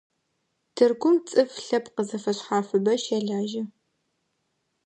[0.75, 3.63] Тыркум цӀыф лъэпкъ зэфэшъхьафыбэ щэлажьэ.